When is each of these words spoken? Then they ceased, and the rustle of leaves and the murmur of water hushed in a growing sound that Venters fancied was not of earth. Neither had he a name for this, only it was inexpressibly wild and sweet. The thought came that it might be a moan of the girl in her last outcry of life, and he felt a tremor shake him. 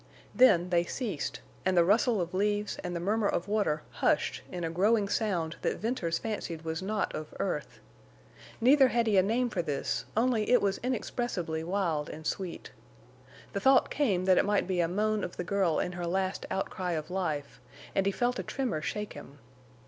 Then 0.33 0.71
they 0.71 0.83
ceased, 0.83 1.41
and 1.63 1.77
the 1.77 1.83
rustle 1.85 2.21
of 2.21 2.33
leaves 2.33 2.77
and 2.83 2.95
the 2.95 2.99
murmur 2.99 3.27
of 3.27 3.47
water 3.47 3.83
hushed 3.91 4.41
in 4.51 4.63
a 4.63 4.69
growing 4.71 5.07
sound 5.07 5.57
that 5.61 5.77
Venters 5.77 6.17
fancied 6.17 6.63
was 6.63 6.81
not 6.81 7.13
of 7.13 7.35
earth. 7.39 7.79
Neither 8.59 8.87
had 8.87 9.05
he 9.05 9.17
a 9.19 9.21
name 9.21 9.51
for 9.51 9.61
this, 9.61 10.05
only 10.17 10.49
it 10.49 10.59
was 10.59 10.79
inexpressibly 10.79 11.63
wild 11.63 12.09
and 12.09 12.25
sweet. 12.25 12.71
The 13.53 13.59
thought 13.59 13.91
came 13.91 14.25
that 14.25 14.39
it 14.39 14.43
might 14.45 14.65
be 14.65 14.79
a 14.79 14.87
moan 14.87 15.23
of 15.23 15.37
the 15.37 15.43
girl 15.43 15.77
in 15.77 15.91
her 15.91 16.07
last 16.07 16.47
outcry 16.49 16.93
of 16.93 17.11
life, 17.11 17.61
and 17.93 18.07
he 18.07 18.11
felt 18.11 18.39
a 18.39 18.43
tremor 18.43 18.81
shake 18.81 19.13
him. 19.13 19.37